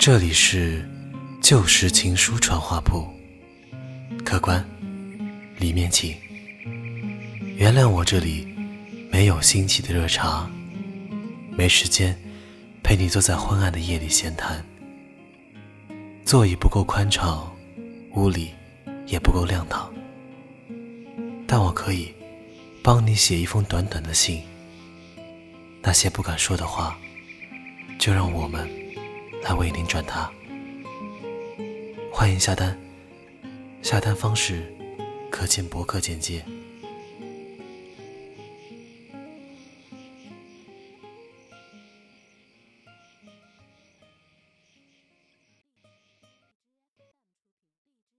[0.00, 0.82] 这里是
[1.42, 3.06] 旧时情书传话铺，
[4.24, 4.66] 客官，
[5.58, 6.16] 里面请。
[7.58, 8.48] 原谅我这里
[9.12, 10.50] 没有新奇的热茶，
[11.50, 12.18] 没时间
[12.82, 14.64] 陪你坐在昏暗的夜里闲谈。
[16.24, 17.54] 座椅不够宽敞，
[18.14, 18.52] 屋里
[19.04, 19.92] 也不够亮堂，
[21.46, 22.10] 但我可以
[22.82, 24.40] 帮你写一封短短的信。
[25.82, 26.96] 那些不敢说的话，
[27.98, 28.66] 就让我们。
[29.42, 30.30] 来为您转达，
[32.12, 32.78] 欢迎下单，
[33.82, 34.72] 下单方式
[35.30, 36.44] 可见博客简介。